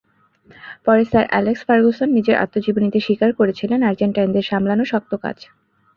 পরে 0.85 1.03
sir 1.05 1.25
Alex 1.29 1.61
Ferguson 1.67 2.09
নিজের 2.13 2.35
আত্মজীবনীতে 2.35 2.99
স্বীকার 2.99 3.29
করেছিলেন, 3.33 3.79
আর্জেন্টাইনদের 3.83 4.47
সামলানো 4.51 4.83
শক্ত 4.85 5.11
কাজ। 5.23 5.37